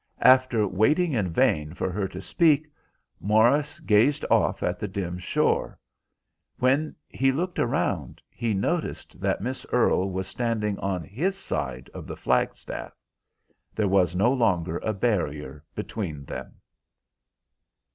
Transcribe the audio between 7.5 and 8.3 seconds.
around